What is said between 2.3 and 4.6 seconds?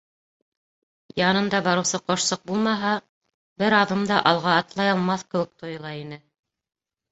булмаһа, бер аҙым да алға